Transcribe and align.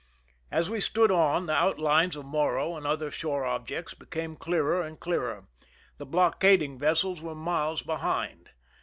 As 0.49 0.67
we 0.67 0.81
stood 0.81 1.11
on, 1.11 1.45
the 1.45 1.53
outlines 1.53 2.15
of 2.15 2.25
Morro 2.25 2.75
and 2.75 2.87
other 2.87 3.11
shore 3.11 3.45
objects 3.45 3.93
became 3.93 4.35
clearer 4.35 4.81
and 4.81 4.99
clearer. 4.99 5.45
The 5.99 6.07
blockading 6.07 6.79
vessels 6.79 7.21
were 7.21 7.35
miles 7.35 7.83
behind. 7.83 8.49